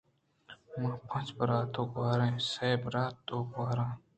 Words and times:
ما 0.81 0.91
پنچ 1.07 1.27
برات 1.37 1.73
ءُ 1.81 1.91
گْوھار 1.93 2.19
ایں. 2.25 2.37
سَے 2.51 2.69
برات 2.83 3.15
ءُ 3.19 3.23
دو 3.27 3.37
گْوھار 3.51 3.79
ایں. 3.83 3.93